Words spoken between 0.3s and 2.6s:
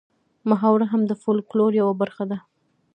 محاوره هم د فولکلور یوه برخه ده